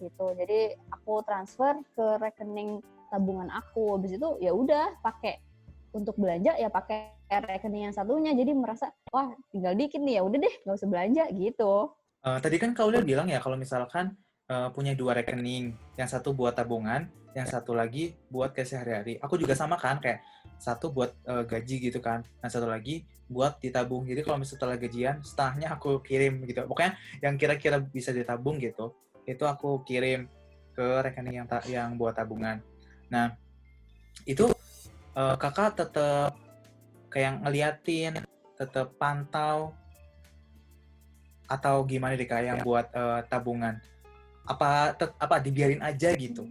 gitu 0.00 0.32
jadi 0.34 0.74
aku 0.88 1.20
transfer 1.22 1.76
ke 1.94 2.06
rekening 2.18 2.80
tabungan 3.12 3.52
aku 3.52 4.00
habis 4.00 4.16
itu 4.16 4.28
ya 4.40 4.50
udah 4.56 4.96
pakai 5.04 5.38
untuk 5.92 6.14
belanja 6.16 6.54
ya 6.56 6.72
pakai 6.72 7.14
rekening 7.28 7.90
yang 7.90 7.94
satunya 7.94 8.32
jadi 8.32 8.56
merasa 8.56 8.90
wah 9.12 9.30
tinggal 9.52 9.76
dikit 9.76 10.00
nih 10.00 10.18
ya 10.18 10.22
udah 10.24 10.38
deh 10.40 10.54
nggak 10.64 10.76
usah 10.80 10.88
belanja 10.88 11.24
gitu 11.34 11.74
uh, 12.24 12.38
tadi 12.40 12.56
kan 12.56 12.72
kau 12.72 12.88
udah 12.88 13.02
bilang 13.04 13.28
ya 13.28 13.42
kalau 13.42 13.58
misalkan 13.58 14.16
uh, 14.50 14.68
punya 14.74 14.98
dua 14.98 15.14
rekening, 15.14 15.72
yang 15.94 16.08
satu 16.10 16.34
buat 16.34 16.58
tabungan, 16.58 17.06
yang 17.32 17.46
satu 17.46 17.72
lagi 17.72 18.18
buat 18.26 18.50
ke 18.50 18.66
sehari-hari. 18.66 19.22
Aku 19.22 19.38
juga 19.38 19.54
sama 19.54 19.78
kan, 19.78 20.02
kayak 20.02 20.20
satu 20.58 20.90
buat 20.90 21.14
uh, 21.24 21.46
gaji 21.46 21.78
gitu 21.78 22.02
kan, 22.02 22.26
yang 22.42 22.50
satu 22.50 22.66
lagi 22.66 23.06
buat 23.30 23.62
ditabung. 23.62 24.10
Jadi 24.10 24.26
kalau 24.26 24.42
misalnya 24.42 24.58
setelah 24.58 24.76
gajian, 24.76 25.16
setengahnya 25.22 25.68
aku 25.78 26.02
kirim 26.02 26.42
gitu. 26.50 26.66
Pokoknya 26.66 26.98
yang 27.22 27.38
kira-kira 27.38 27.78
bisa 27.78 28.10
ditabung 28.10 28.58
gitu, 28.58 28.90
itu 29.28 29.44
aku 29.44 29.82
kirim 29.84 30.28
ke 30.72 30.86
rekening 31.04 31.44
yang 31.44 31.48
yang 31.68 31.88
buat 32.00 32.16
tabungan. 32.16 32.62
Nah, 33.12 33.34
itu 34.24 34.48
uh, 35.16 35.36
kakak 35.36 35.76
tetap 35.76 36.32
kayak 37.10 37.42
ngeliatin, 37.42 38.22
tetap 38.54 38.94
pantau 38.96 39.74
atau 41.50 41.82
gimana 41.82 42.14
deh 42.14 42.28
kayak 42.28 42.46
yang 42.46 42.60
buat 42.62 42.86
uh, 42.94 43.20
tabungan? 43.26 43.82
Apa 44.46 44.94
apa 44.98 45.36
dibiarin 45.42 45.82
aja 45.82 46.14
gitu? 46.14 46.46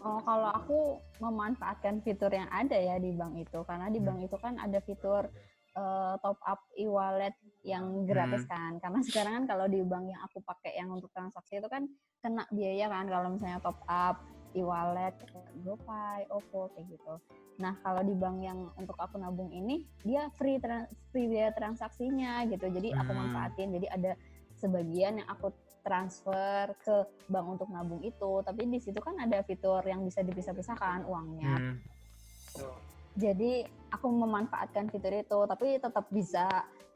Oh, 0.00 0.18
kalau 0.24 0.50
aku 0.50 0.78
memanfaatkan 1.20 2.00
fitur 2.00 2.32
yang 2.32 2.48
ada 2.48 2.74
ya 2.74 2.96
di 2.96 3.12
bank 3.12 3.36
itu, 3.36 3.60
karena 3.68 3.92
di 3.92 4.00
bank 4.00 4.24
itu 4.24 4.36
kan 4.40 4.56
ada 4.56 4.80
fitur 4.80 5.28
eh, 5.76 6.14
top 6.22 6.38
up 6.42 6.60
e-wallet 6.74 7.34
yang 7.62 8.06
gratis 8.08 8.44
kan. 8.46 8.78
Karena 8.80 9.00
sekarang 9.06 9.32
kan 9.42 9.44
kalau 9.56 9.66
di 9.70 9.80
bank 9.84 10.10
yang 10.10 10.22
aku 10.24 10.42
pakai 10.42 10.74
yang 10.78 10.90
untuk 10.90 11.10
transaksi 11.12 11.58
itu 11.58 11.68
kan 11.70 11.86
kena 12.20 12.44
biaya 12.50 12.86
kan 12.90 13.06
kalau 13.08 13.28
misalnya 13.32 13.60
top 13.62 13.78
up 13.86 14.16
e-wallet, 14.50 15.14
GoPay, 15.62 16.26
OVO 16.26 16.74
kayak 16.74 16.86
gitu. 16.90 17.14
Nah, 17.62 17.76
kalau 17.84 18.02
di 18.02 18.14
bank 18.18 18.42
yang 18.42 18.72
untuk 18.74 18.98
aku 18.98 19.20
nabung 19.20 19.52
ini 19.52 19.86
dia 20.02 20.26
free 20.34 20.58
tran- 20.58 20.90
free 21.14 21.30
biaya 21.30 21.54
transaksinya 21.54 22.42
gitu. 22.50 22.66
Jadi 22.66 22.90
aku 22.90 23.10
Hmm. 23.14 23.30
manfaatin. 23.30 23.70
Jadi 23.78 23.86
ada 23.86 24.12
sebagian 24.58 25.22
yang 25.22 25.28
aku 25.30 25.54
transfer 25.80 26.76
ke 26.84 26.96
bank 27.30 27.46
untuk 27.46 27.68
nabung 27.72 28.02
itu, 28.04 28.42
tapi 28.44 28.68
di 28.68 28.76
situ 28.82 29.00
kan 29.00 29.16
ada 29.16 29.40
fitur 29.40 29.80
yang 29.86 30.04
bisa 30.04 30.20
dipisah-pisahkan 30.20 31.08
uangnya. 31.08 31.56
Hmm. 31.56 31.76
Jadi 33.16 33.64
aku 33.90 34.06
memanfaatkan 34.08 34.88
fitur 34.90 35.14
itu, 35.14 35.38
tapi 35.46 35.78
tetap 35.78 36.06
bisa 36.10 36.46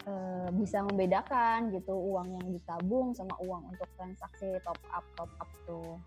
eh, 0.07 0.49
bisa 0.55 0.83
membedakan 0.87 1.75
gitu 1.75 1.93
uang 1.93 2.41
yang 2.41 2.49
ditabung 2.55 3.15
sama 3.15 3.35
uang 3.43 3.75
untuk 3.75 3.89
transaksi 3.99 4.59
top 4.63 4.79
up 4.95 5.05
top 5.19 5.31
up 5.39 5.51
tuh. 5.67 5.99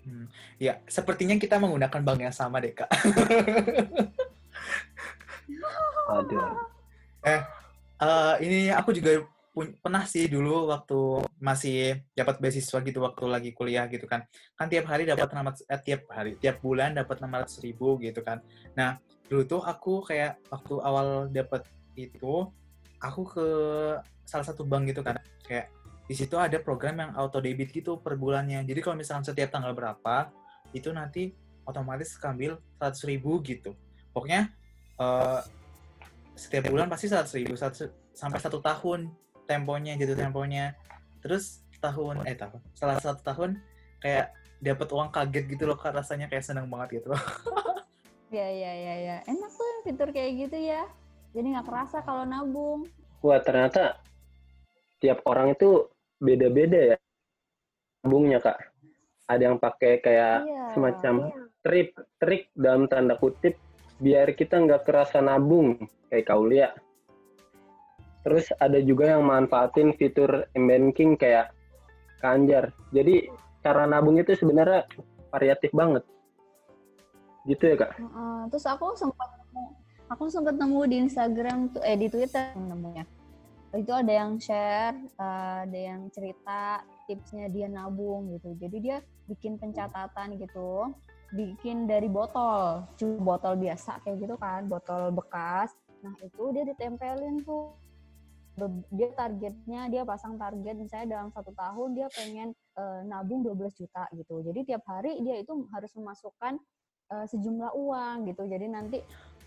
Hmm. 0.00 0.26
Ya, 0.56 0.80
sepertinya 0.88 1.36
kita 1.36 1.60
menggunakan 1.60 2.00
bank 2.00 2.20
yang 2.24 2.32
sama 2.32 2.56
deh, 2.64 2.72
Kak. 2.72 2.88
Aduh. 6.16 6.56
Eh, 7.20 7.40
ini 8.40 8.72
aku 8.72 8.96
juga 8.96 9.28
pun- 9.52 9.76
pernah 9.76 10.08
sih 10.08 10.24
dulu 10.24 10.72
waktu 10.72 11.20
masih 11.36 12.00
dapat 12.16 12.40
beasiswa 12.40 12.80
gitu 12.80 12.98
waktu 13.04 13.24
lagi 13.28 13.50
kuliah 13.52 13.84
gitu 13.92 14.08
kan. 14.08 14.24
Kan 14.56 14.72
tiap 14.72 14.88
hari 14.88 15.04
dapat 15.04 15.28
600 15.28 15.68
eh, 15.68 15.80
tiap 15.84 16.08
hari, 16.08 16.40
tiap 16.40 16.64
bulan 16.64 16.96
dapat 16.96 17.20
600 17.20 17.60
ribu 17.60 18.00
gitu 18.00 18.24
kan. 18.24 18.40
Nah, 18.72 18.96
dulu 19.30 19.42
tuh 19.46 19.62
aku 19.62 20.02
kayak 20.02 20.42
waktu 20.50 20.74
awal 20.82 21.30
dapat 21.30 21.62
itu 21.94 22.50
aku 22.98 23.22
ke 23.30 23.46
salah 24.26 24.42
satu 24.42 24.66
bank 24.66 24.90
gitu 24.90 25.06
kan. 25.06 25.16
Kayak 25.46 25.70
di 26.10 26.14
situ 26.18 26.34
ada 26.34 26.58
program 26.58 26.98
yang 26.98 27.10
auto 27.14 27.38
debit 27.38 27.70
gitu 27.70 28.02
per 28.02 28.18
bulannya. 28.18 28.66
Jadi 28.66 28.82
kalau 28.82 28.98
misalkan 28.98 29.22
setiap 29.22 29.54
tanggal 29.54 29.70
berapa 29.70 30.34
itu 30.74 30.90
nanti 30.90 31.30
otomatis 31.62 32.18
kambil 32.18 32.58
100 32.82 33.06
ribu 33.06 33.38
gitu. 33.46 33.78
Pokoknya 34.10 34.50
eh, 34.98 35.40
setiap 36.34 36.66
bulan 36.66 36.90
pasti 36.90 37.06
100 37.06 37.30
ribu 37.38 37.54
satu- 37.54 37.94
sampai 38.10 38.42
satu 38.42 38.58
tahun 38.58 39.14
temponya 39.46 39.94
gitu 39.94 40.18
temponya. 40.18 40.74
Terus 41.22 41.62
tahun 41.78 42.26
eh 42.26 42.34
tahun 42.34 42.60
setelah 42.74 42.98
satu 42.98 43.22
tahun 43.22 43.62
kayak 44.02 44.34
dapat 44.60 44.88
uang 44.92 45.08
kaget 45.14 45.44
gitu 45.56 45.64
loh 45.64 45.78
rasanya 45.78 46.26
kayak 46.26 46.42
seneng 46.44 46.66
banget 46.66 47.00
gitu 47.00 47.14
loh. 47.14 47.22
Ya 48.30 48.46
ya 48.46 48.72
ya 48.72 48.94
ya. 49.02 49.16
Enak 49.26 49.50
tuh 49.50 49.82
fitur 49.82 50.14
kayak 50.14 50.46
gitu 50.46 50.58
ya. 50.62 50.86
Jadi 51.34 51.46
nggak 51.50 51.66
kerasa 51.66 51.98
kalau 52.06 52.22
nabung. 52.22 52.86
Wah 53.26 53.42
ternyata 53.42 53.98
tiap 55.02 55.26
orang 55.26 55.58
itu 55.58 55.90
beda-beda 56.22 56.94
ya 56.94 56.96
nabungnya 58.06 58.38
kak. 58.38 58.70
Ada 59.26 59.42
yang 59.50 59.58
pakai 59.58 59.98
kayak 59.98 60.46
Iya. 60.46 60.64
semacam 60.78 61.14
trik 61.66 61.90
trik 62.22 62.42
dalam 62.54 62.86
tanda 62.86 63.18
kutip 63.18 63.58
biar 63.98 64.30
kita 64.38 64.62
nggak 64.62 64.86
kerasa 64.86 65.18
nabung 65.18 65.74
kayak 66.06 66.30
Kaulia. 66.30 66.70
Terus 68.22 68.46
ada 68.62 68.78
juga 68.78 69.10
yang 69.16 69.26
manfaatin 69.26 69.90
fitur 69.98 70.46
m-banking 70.54 71.18
kayak 71.18 71.50
Kanjar. 72.22 72.70
Jadi 72.92 73.26
cara 73.64 73.90
nabung 73.90 74.20
itu 74.22 74.36
sebenarnya 74.36 74.86
variatif 75.32 75.72
banget. 75.72 76.04
Gitu 77.50 77.62
ya 77.66 77.74
kak? 77.74 77.98
Heeh, 77.98 78.38
terus 78.54 78.64
aku 78.70 78.94
sempat 78.94 79.26
aku 80.06 80.30
sempat 80.30 80.54
nemu 80.54 80.80
di 80.86 80.96
Instagram 81.06 81.74
tuh 81.74 81.82
eh 81.82 81.98
di 81.98 82.06
Twitter 82.06 82.54
nemunya. 82.54 83.02
Itu 83.74 83.90
ada 83.94 84.10
yang 84.10 84.38
share, 84.38 84.94
eh, 84.94 85.56
ada 85.66 85.78
yang 85.78 86.06
cerita 86.14 86.82
tipsnya 87.10 87.50
dia 87.50 87.66
nabung 87.66 88.30
gitu. 88.38 88.54
Jadi 88.54 88.76
dia 88.78 88.96
bikin 89.26 89.58
pencatatan 89.58 90.38
gitu, 90.38 90.94
bikin 91.34 91.86
dari 91.86 92.10
botol, 92.10 92.86
cuma 92.98 93.34
botol 93.34 93.54
biasa 93.58 94.02
kayak 94.02 94.26
gitu 94.26 94.34
kan, 94.38 94.66
botol 94.66 95.14
bekas. 95.14 95.74
Nah 96.02 96.14
itu 96.22 96.54
dia 96.54 96.62
ditempelin 96.66 97.42
tuh. 97.42 97.74
Dia 98.92 99.08
targetnya, 99.14 99.88
dia 99.88 100.02
pasang 100.04 100.36
target 100.36 100.76
misalnya 100.76 101.16
dalam 101.16 101.30
satu 101.32 101.54
tahun 101.54 101.96
dia 101.96 102.06
pengen 102.10 102.50
eh, 102.78 103.00
nabung 103.06 103.46
12 103.46 103.74
juta 103.78 104.04
gitu. 104.14 104.42
Jadi 104.42 104.74
tiap 104.74 104.82
hari 104.90 105.22
dia 105.22 105.38
itu 105.38 105.54
harus 105.70 105.94
memasukkan 105.94 106.58
eh, 107.10 107.26
sejumlah 107.26 107.70
uang 107.74 108.16
gitu. 108.30 108.42
Jadi 108.46 108.66
nanti 108.66 108.98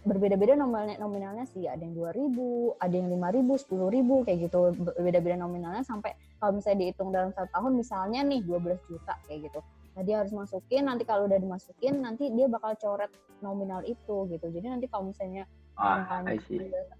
berbeda-beda 0.03 0.59
nominalnya, 0.59 0.99
nominalnya 0.99 1.45
sih. 1.47 1.63
Ada 1.63 1.79
yang 1.79 1.95
2000, 1.95 2.75
ada 2.75 2.91
yang 2.91 3.07
5000, 3.07 3.55
10000 3.55 4.15
kayak 4.27 4.39
gitu. 4.45 4.59
Be- 4.75 4.97
Beda-beda 4.99 5.35
nominalnya 5.39 5.83
sampai 5.87 6.11
kalau 6.37 6.59
misalnya 6.59 6.79
dihitung 6.83 7.09
dalam 7.15 7.31
satu 7.31 7.47
tahun 7.49 7.71
misalnya 7.79 8.19
nih 8.27 8.43
12 8.43 8.79
juta 8.91 9.15
kayak 9.25 9.47
gitu. 9.47 9.59
Nah 9.95 10.01
dia 10.03 10.15
harus 10.19 10.33
masukin, 10.33 10.83
nanti 10.89 11.05
kalau 11.05 11.29
udah 11.29 11.39
dimasukin 11.39 12.01
nanti 12.01 12.27
dia 12.33 12.49
bakal 12.49 12.75
coret 12.75 13.11
nominal 13.39 13.79
itu 13.85 14.27
gitu. 14.27 14.45
Jadi 14.51 14.65
nanti 14.67 14.85
kalau 14.91 15.07
misalnya 15.13 15.47
Ah, 15.73 16.21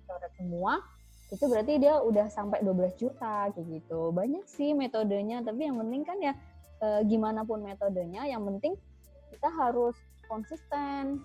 coret 0.08 0.32
semua, 0.34 0.74
itu 1.27 1.46
berarti 1.50 1.74
dia 1.77 1.93
udah 2.00 2.27
sampai 2.29 2.62
12 2.62 2.93
juta 2.96 3.50
kayak 3.51 3.67
gitu. 3.67 4.13
Banyak 4.13 4.46
sih 4.46 4.72
metodenya, 4.72 5.41
tapi 5.41 5.65
yang 5.65 5.75
penting 5.82 6.01
kan 6.05 6.17
ya 6.22 6.34
eh, 6.79 7.01
gimana 7.03 7.41
pun 7.43 7.60
metodenya, 7.62 8.24
yang 8.25 8.46
penting 8.46 8.77
kita 9.34 9.50
harus 9.50 9.98
konsisten. 10.34 11.22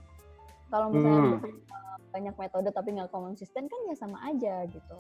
Kalau 0.69 0.93
misalnya 0.93 1.41
Hmm. 1.41 1.41
banyak 2.13 2.35
metode 2.37 2.69
tapi 2.73 2.89
nggak 2.93 3.09
konsisten 3.09 3.65
kan 3.69 3.81
ya 3.89 3.97
sama 3.97 4.19
aja 4.29 4.65
gitu. 4.69 4.97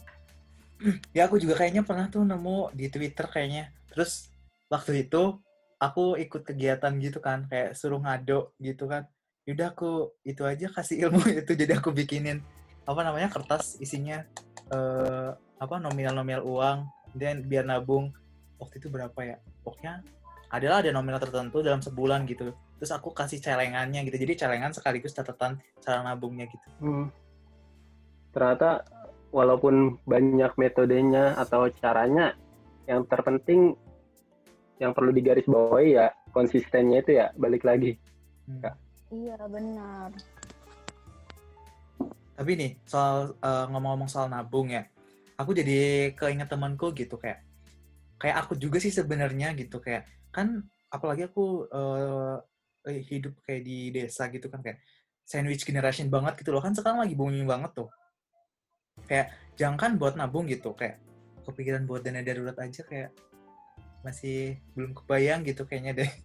Ya 1.16 1.26
aku 1.28 1.36
juga 1.42 1.58
kayaknya 1.58 1.82
pernah 1.82 2.06
tuh 2.08 2.24
nemu 2.24 2.72
di 2.72 2.88
Twitter 2.88 3.26
kayaknya. 3.28 3.74
Terus 3.92 4.32
waktu 4.72 5.04
itu 5.08 5.42
aku 5.78 6.14
ikut 6.16 6.42
kegiatan 6.46 6.94
gitu 7.02 7.18
kan, 7.18 7.50
kayak 7.50 7.74
suruh 7.74 7.98
ngado 7.98 8.54
gitu 8.62 8.86
kan. 8.86 9.04
Yaudah 9.44 9.74
aku 9.74 10.14
itu 10.22 10.42
aja 10.46 10.70
kasih 10.70 10.96
ilmu 11.08 11.22
itu 11.28 11.52
jadi 11.52 11.76
aku 11.76 11.90
bikinin 11.90 12.40
apa 12.88 13.00
namanya 13.04 13.28
kertas 13.28 13.76
isinya 13.82 14.24
eh 14.72 15.30
apa 15.58 15.76
nominal-nominal 15.82 16.46
uang 16.46 16.78
dan 17.18 17.42
biar 17.42 17.66
nabung 17.66 18.14
waktu 18.62 18.78
itu 18.78 18.88
berapa 18.88 19.18
ya 19.26 19.36
pokoknya 19.66 20.06
adalah 20.54 20.80
ada 20.80 20.90
nominal 20.94 21.20
tertentu 21.20 21.60
dalam 21.60 21.82
sebulan 21.82 22.24
gitu 22.30 22.54
terus 22.78 22.94
aku 22.94 23.10
kasih 23.10 23.42
celengannya 23.42 24.06
gitu 24.06 24.16
jadi 24.22 24.46
celengan 24.46 24.70
sekaligus 24.70 25.12
catatan 25.12 25.58
cara 25.82 26.00
nabungnya 26.06 26.46
gitu 26.46 26.66
Hmm. 26.78 27.10
Ternyata 28.32 28.84
walaupun 29.34 29.98
banyak 30.04 30.52
metodenya 30.56 31.36
atau 31.36 31.68
caranya, 31.74 32.36
yang 32.88 33.04
terpenting 33.04 33.76
yang 34.78 34.94
perlu 34.94 35.10
digarisbawahi 35.10 35.98
ya 35.98 36.06
konsistennya 36.30 37.02
itu 37.02 37.18
ya 37.18 37.34
balik 37.34 37.66
lagi. 37.66 37.98
Hmm. 38.46 38.62
Ya. 38.62 38.72
Iya 39.08 39.38
benar. 39.50 40.10
Tapi 42.38 42.50
nih, 42.54 42.72
soal 42.86 43.34
eh, 43.42 43.64
ngomong-ngomong 43.74 44.06
soal 44.06 44.30
nabung 44.30 44.70
ya, 44.70 44.86
aku 45.34 45.50
jadi 45.56 46.12
keinget 46.14 46.46
temanku 46.46 46.94
gitu 46.94 47.18
kayak 47.18 47.42
kayak 48.18 48.46
aku 48.46 48.54
juga 48.54 48.78
sih 48.82 48.90
sebenarnya 48.90 49.54
gitu 49.54 49.78
kayak 49.78 50.06
kan 50.34 50.66
apalagi 50.90 51.30
aku 51.30 51.70
eh, 52.88 53.04
hidup 53.04 53.36
kayak 53.44 53.62
di 53.62 53.92
desa 53.92 54.32
gitu 54.32 54.48
kan 54.48 54.64
kayak 54.64 54.80
sandwich 55.28 55.62
generation 55.68 56.08
banget 56.08 56.40
gitu 56.40 56.50
loh 56.56 56.64
kan 56.64 56.72
sekarang 56.72 57.04
lagi 57.04 57.14
booming 57.14 57.44
banget 57.44 57.72
tuh. 57.76 57.88
Kayak 59.04 59.36
jangan 59.54 60.00
buat 60.00 60.16
nabung 60.16 60.48
gitu 60.48 60.72
kayak 60.72 60.98
kepikiran 61.44 61.84
buat 61.84 62.04
dana 62.04 62.24
darurat 62.24 62.56
aja 62.56 62.82
kayak 62.84 63.12
masih 64.04 64.56
belum 64.72 64.96
kebayang 64.96 65.44
gitu 65.44 65.68
kayaknya 65.68 66.04
deh. 66.04 66.12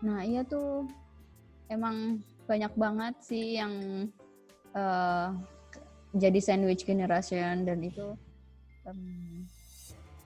Nah 0.00 0.24
iya 0.24 0.40
tuh 0.40 0.88
emang 1.68 2.24
banyak 2.48 2.72
banget 2.72 3.14
sih 3.20 3.60
yang 3.60 4.08
eh, 4.72 5.28
jadi 6.16 6.40
sandwich 6.40 6.88
generation 6.88 7.68
dan 7.68 7.78
itu 7.84 8.16
em, 8.88 9.44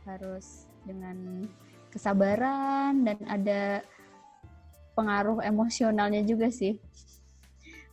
harus 0.09 0.71
dengan 0.87 1.45
kesabaran 1.93 3.05
dan 3.05 3.19
ada 3.27 3.85
pengaruh 4.95 5.43
emosionalnya 5.43 6.23
juga 6.23 6.49
sih 6.49 6.79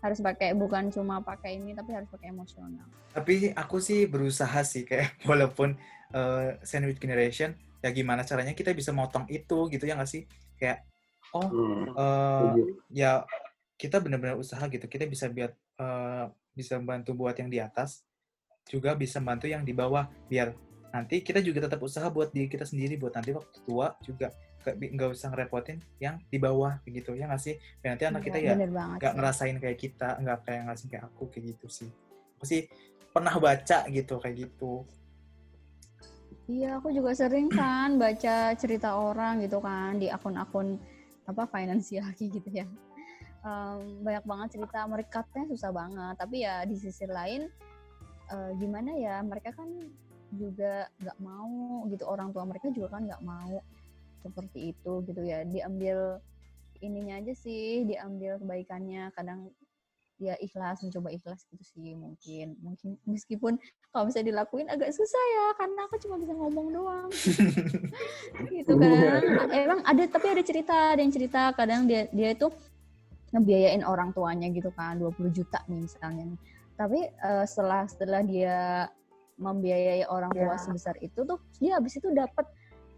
harus 0.01 0.17
pakai 0.17 0.57
bukan 0.57 0.89
cuma 0.89 1.21
pakai 1.21 1.61
ini 1.61 1.77
tapi 1.77 1.93
harus 1.93 2.09
pakai 2.09 2.33
emosional 2.33 2.85
Tapi 3.11 3.51
aku 3.53 3.77
sih 3.77 4.07
berusaha 4.09 4.63
sih 4.65 4.87
kayak 4.87 5.13
walaupun 5.29 5.77
eh, 6.13 6.57
sandwich 6.65 6.97
generation 6.97 7.53
ya 7.81 7.89
gimana 7.93 8.21
caranya 8.25 8.53
kita 8.53 8.73
bisa 8.73 8.93
motong 8.93 9.25
itu 9.29 9.69
gitu 9.69 9.83
ya 9.85 9.97
nggak 9.97 10.09
sih 10.09 10.25
kayak 10.57 10.85
oh 11.33 11.47
Hmm. 11.49 11.87
setuju. 11.97 12.63
ya 12.93 13.25
kita 13.77 13.97
benar-benar 13.97 14.37
usaha 14.37 14.61
gitu 14.69 14.85
kita 14.85 15.05
bisa 15.09 15.25
biar 15.29 15.53
eh, 15.81 16.25
bisa 16.53 16.77
bantu 16.81 17.17
buat 17.17 17.33
yang 17.37 17.49
di 17.49 17.57
atas 17.61 18.05
juga 18.69 18.93
bisa 18.93 19.17
bantu 19.17 19.49
yang 19.49 19.65
di 19.65 19.73
bawah 19.73 20.05
biar 20.29 20.53
nanti 20.91 21.23
kita 21.23 21.39
juga 21.39 21.65
tetap 21.65 21.81
usaha 21.81 22.05
buat 22.11 22.29
diri 22.35 22.51
kita 22.51 22.67
sendiri 22.67 22.99
buat 22.99 23.15
nanti 23.15 23.31
waktu 23.31 23.57
tua 23.63 23.95
juga 24.03 24.29
nggak 24.65 25.09
usah 25.11 25.33
ngerepotin 25.33 25.81
yang 25.97 26.21
di 26.29 26.37
bawah 26.37 26.77
begitu 26.85 27.13
ya 27.13 27.25
nggak 27.25 27.41
sih 27.41 27.55
nanti 27.81 28.03
anak 28.05 28.21
kita 28.21 28.37
Iya, 28.37 28.53
ya 28.53 28.55
nggak 28.55 29.01
sih. 29.01 29.17
ngerasain 29.17 29.57
kayak 29.57 29.77
kita 29.79 30.09
nggak 30.21 30.37
kayak 30.45 30.61
ngerasain 30.69 30.89
kayak 30.89 31.05
aku 31.09 31.23
kayak 31.29 31.45
gitu 31.57 31.67
sih 31.67 31.89
pasti 32.37 32.69
pernah 33.11 33.35
baca 33.37 33.77
gitu 33.89 34.13
kayak 34.17 34.35
gitu 34.37 34.85
Iya, 36.51 36.83
aku 36.83 36.91
juga 36.91 37.15
sering 37.15 37.47
kan 37.47 37.95
baca 37.95 38.51
cerita 38.59 38.97
orang 38.97 39.39
gitu 39.39 39.63
kan 39.63 39.95
di 39.95 40.11
akun-akun 40.11 40.75
apa 41.23 41.47
finansial 41.47 42.03
gitu 42.19 42.43
ya. 42.51 42.67
Em, 43.41 44.03
banyak 44.03 44.25
banget 44.27 44.47
cerita 44.59 44.83
merekatnya 44.83 45.47
susah 45.47 45.71
banget. 45.71 46.15
Tapi 46.19 46.43
ya 46.43 46.67
di 46.67 46.75
sisi 46.75 47.07
lain 47.07 47.47
eh, 48.27 48.51
gimana 48.59 48.91
ya 48.99 49.23
mereka 49.23 49.55
kan 49.55 49.69
juga 50.31 50.87
nggak 50.99 51.17
mau 51.19 51.83
gitu 51.87 52.03
orang 52.07 52.31
tua 52.31 52.43
mereka 52.47 52.67
juga 52.71 52.99
kan 52.99 53.03
nggak 53.07 53.23
mau 53.23 53.59
seperti 54.21 54.71
itu 54.77 54.91
gitu 55.09 55.21
ya. 55.25 55.43
Diambil 55.43 56.21
ininya 56.81 57.17
aja 57.21 57.33
sih, 57.33 57.83
diambil 57.85 58.37
kebaikannya. 58.41 59.09
Kadang 59.17 59.49
ya 60.21 60.37
ikhlas 60.37 60.85
mencoba 60.85 61.09
ikhlas 61.09 61.49
gitu 61.49 61.65
sih 61.65 61.97
mungkin 61.97 62.53
mungkin 62.61 62.93
meskipun 63.09 63.57
kalau 63.89 64.05
misalnya 64.05 64.29
dilakuin 64.29 64.69
agak 64.69 64.93
susah 64.93 65.17
ya 65.17 65.45
karena 65.57 65.81
aku 65.89 65.97
cuma 65.97 66.21
bisa 66.21 66.37
ngomong 66.37 66.67
doang 66.69 67.09
gitu 68.53 68.77
kan 68.77 69.21
emang 69.49 69.81
ada 69.81 70.05
tapi 70.05 70.27
ada 70.29 70.43
cerita 70.45 70.93
ada 70.93 71.01
yang 71.01 71.09
cerita 71.09 71.49
kadang 71.57 71.89
dia 71.89 72.05
dia 72.13 72.37
itu 72.37 72.53
ngebiayain 73.33 73.81
orang 73.81 74.13
tuanya 74.13 74.45
gitu 74.53 74.69
kan 74.77 75.01
20 75.01 75.33
juta 75.33 75.57
nih 75.65 75.89
misalnya 75.89 76.23
nih. 76.29 76.39
tapi 76.77 76.99
eh, 77.09 77.45
setelah 77.49 77.89
setelah 77.89 78.21
dia 78.21 78.85
membiayai 79.41 80.05
orang 80.05 80.29
tua 80.37 80.53
Ya. 80.53 80.61
sebesar 80.61 81.01
itu 81.01 81.25
tuh 81.25 81.41
dia 81.57 81.81
habis 81.81 81.97
itu 81.97 82.13
dapat 82.13 82.45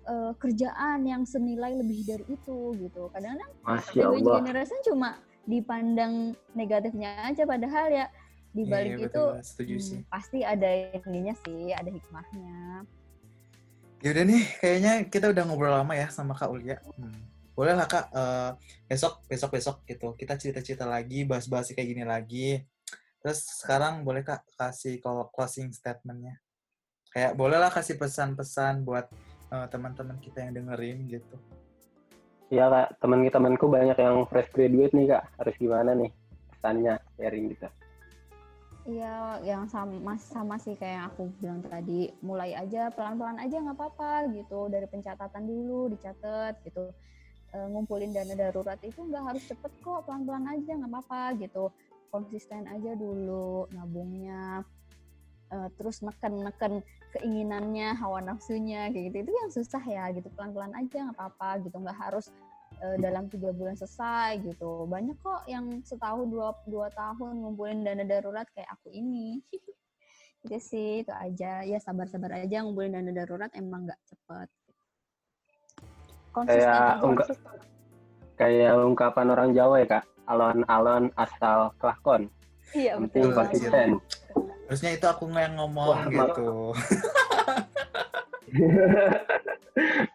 eh, 0.03 0.31
kerjaan 0.37 1.07
yang 1.07 1.23
senilai 1.23 1.75
lebih 1.79 2.03
dari 2.03 2.25
itu 2.27 2.75
gitu 2.77 3.09
kadang-kadang 3.11 3.51
Allah. 3.65 4.43
generation 4.43 4.79
cuma 4.85 5.09
dipandang 5.43 6.35
negatifnya 6.55 7.27
aja 7.27 7.43
padahal 7.43 7.91
ya 7.91 8.07
di 8.53 8.63
Iya, 8.63 8.71
balik 8.71 8.91
iya, 8.93 8.97
itu 9.09 9.23
betul, 9.25 9.29
hmm, 9.65 10.01
pasti 10.13 10.39
ada 10.45 10.69
ininya 10.93 11.33
sih, 11.41 11.73
ada 11.73 11.89
hikmahnya. 11.89 12.85
Yaudah 14.05 14.23
nih, 14.29 14.43
kayaknya 14.61 14.93
kita 15.09 15.33
udah 15.33 15.43
ngobrol 15.49 15.73
lama 15.73 15.93
ya 15.97 16.07
sama 16.13 16.37
Kak 16.37 16.53
Ulia. 16.53 16.77
Hmm. 16.93 17.17
Boleh 17.57 17.73
lah 17.73 17.89
Kak, 17.89 18.13
eh, 18.13 18.51
besok, 18.85 19.25
besok, 19.25 19.49
besok 19.57 19.77
gitu. 19.89 20.13
Kita 20.13 20.37
cerita-cerita 20.37 20.85
lagi, 20.85 21.25
bahas-bahas 21.25 21.73
kayak 21.73 21.89
gini 21.89 22.05
lagi. 22.05 22.61
Terus 23.25 23.41
sekarang 23.65 24.05
boleh 24.05 24.21
Kak 24.21 24.45
kasih 24.53 25.01
closing 25.33 25.73
statement-nya. 25.73 26.37
Kayak 27.09 27.33
boleh 27.33 27.57
lah 27.57 27.73
kasih 27.73 27.97
pesan-pesan 27.97 28.85
buat 28.85 29.09
eh, 29.53 29.67
teman-teman 29.69 30.17
kita 30.17 30.41
yang 30.41 30.57
dengerin 30.57 31.05
gitu. 31.05 31.37
Iya 32.49 32.69
kak, 32.69 33.01
teman-temanku 33.01 33.65
banyak 33.69 33.97
yang 33.97 34.25
fresh 34.29 34.49
graduate 34.53 34.93
nih 34.97 35.13
kak. 35.13 35.23
Harus 35.37 35.55
gimana 35.61 35.93
nih 35.93 36.09
pesannya 36.53 36.97
sharing 37.17 37.45
gitu. 37.53 37.69
Iya, 38.83 39.39
yang 39.47 39.63
sama 39.71 40.19
sama 40.19 40.59
sih 40.59 40.75
kayak 40.75 40.91
yang 40.91 41.05
aku 41.07 41.23
bilang 41.39 41.63
tadi, 41.63 42.11
mulai 42.19 42.51
aja 42.51 42.91
pelan-pelan 42.91 43.39
aja 43.39 43.63
nggak 43.63 43.79
apa-apa 43.79 44.27
gitu, 44.35 44.67
dari 44.67 44.83
pencatatan 44.91 45.47
dulu 45.47 45.87
dicatat 45.95 46.59
gitu. 46.67 46.91
Eh, 47.55 47.67
ngumpulin 47.71 48.11
dana 48.11 48.35
darurat 48.35 48.75
itu 48.83 49.07
nggak 49.07 49.23
harus 49.23 49.43
cepet 49.47 49.71
kok, 49.79 50.03
pelan-pelan 50.03 50.51
aja 50.51 50.75
nggak 50.75 50.91
apa-apa 50.91 51.39
gitu. 51.39 51.71
Konsisten 52.11 52.67
aja 52.67 52.91
dulu 52.99 53.71
nabungnya, 53.71 54.67
Eh, 55.53 55.69
terus 55.77 56.01
neken-neken 56.01 56.81
keinginannya, 57.13 57.93
hawa 58.01 58.25
nafsunya 58.25 58.89
kayak 58.89 59.13
gitu. 59.13 59.17
Itu 59.21 59.31
yang 59.37 59.51
susah 59.53 59.83
ya 59.85 60.09
gitu, 60.09 60.25
pelan-pelan 60.33 60.73
aja 60.73 60.97
nggak 61.05 61.13
apa-apa 61.13 61.61
gitu, 61.61 61.77
nggak 61.77 61.99
harus 62.01 62.25
eh, 62.81 62.97
dalam 62.97 63.29
tiga 63.29 63.53
bulan 63.53 63.77
selesai 63.77 64.41
gitu. 64.41 64.89
Banyak 64.89 65.21
kok 65.21 65.45
yang 65.45 65.85
setahun 65.85 66.25
dua, 66.25 66.57
dua 66.65 66.89
tahun 66.89 67.45
ngumpulin 67.45 67.85
dana 67.85 68.01
darurat 68.01 68.49
kayak 68.57 68.73
aku 68.73 68.89
ini. 68.89 69.37
itu 70.43 70.59
sih 70.59 71.05
itu 71.07 71.13
aja 71.13 71.63
ya 71.63 71.79
sabar-sabar 71.79 72.43
aja 72.43 72.65
ngumpulin 72.65 72.97
dana 72.97 73.13
darurat 73.13 73.53
emang 73.53 73.85
nggak 73.85 74.01
cepet. 74.09 74.49
Konsisten 76.33 76.65
Kayak 76.65 76.81
aja. 76.81 77.05
ungkap- 77.05 77.41
Kayak 78.33 78.73
ungkapan 78.81 79.27
orang 79.29 79.49
Jawa 79.53 79.85
ya 79.85 80.01
kak. 80.01 80.03
Alon-alon 80.25 81.13
asal 81.13 81.69
kelakon. 81.77 82.33
Iya 82.73 82.97
betul 82.97 83.29
penting 83.29 83.29
konsisten. 83.37 83.89
Harusnya 84.67 84.91
itu 84.95 85.05
aku 85.07 85.27
yang 85.33 85.55
ngomong 85.59 85.87
Wah, 85.91 86.05
gitu. 86.07 86.71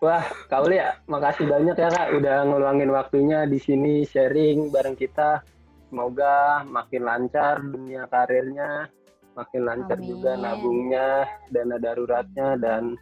Wah, 0.05 0.25
Kak 0.47 0.63
Uli 0.63 0.79
ya, 0.79 0.95
makasih 1.11 1.51
banyak 1.51 1.75
ya 1.75 1.89
Kak 1.91 2.15
udah 2.15 2.47
ngeluangin 2.47 2.91
waktunya 2.95 3.43
di 3.45 3.59
sini 3.59 4.07
sharing 4.07 4.71
bareng 4.71 4.95
kita. 4.95 5.43
Semoga 5.89 6.63
makin 6.69 7.03
lancar 7.03 7.65
dunia 7.65 8.07
karirnya, 8.07 8.87
makin 9.35 9.63
lancar 9.67 9.99
juga 9.99 10.37
Amin. 10.37 10.45
nabungnya, 10.45 11.27
dana 11.51 11.77
daruratnya 11.81 12.49
dan 12.61 12.95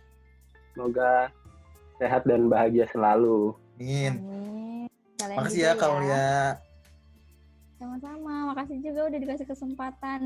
semoga 0.73 1.29
sehat 2.01 2.25
dan 2.25 2.49
bahagia 2.49 2.89
selalu. 2.89 3.53
Amin. 3.77 4.13
Amin. 4.23 4.89
Makasih 5.37 5.61
juga 5.61 5.69
ya 5.69 5.75
Kak 5.77 5.91
Ulia. 5.99 6.33
Sama-sama. 7.77 8.35
Makasih 8.55 8.77
juga 8.81 9.01
udah 9.13 9.19
dikasih 9.21 9.47
kesempatan 9.49 10.21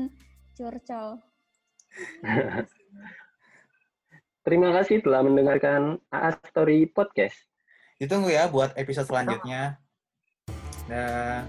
curcol. 0.61 1.17
Terima 4.45 4.69
kasih 4.73 5.01
telah 5.05 5.21
mendengarkan 5.25 5.97
AA 6.13 6.29
Story 6.49 6.85
Podcast. 6.89 7.37
Ditunggu 8.01 8.33
ya 8.33 8.49
buat 8.49 8.73
episode 8.77 9.09
selanjutnya. 9.09 9.77
Dah. 10.89 11.45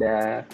Dan 0.00 0.44